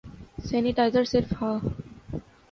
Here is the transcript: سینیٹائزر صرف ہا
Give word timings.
سینیٹائزر 0.47 1.03
صرف 1.03 1.33
ہا 1.41 1.51